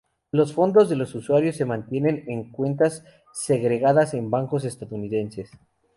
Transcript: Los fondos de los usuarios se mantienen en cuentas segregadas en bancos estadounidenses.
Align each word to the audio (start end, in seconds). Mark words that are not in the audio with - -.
Los 0.31 0.53
fondos 0.53 0.89
de 0.89 0.95
los 0.95 1.13
usuarios 1.13 1.57
se 1.57 1.65
mantienen 1.65 2.23
en 2.27 2.51
cuentas 2.51 3.05
segregadas 3.33 4.15
en 4.15 4.31
bancos 4.31 4.65
estadounidenses. 4.65 5.51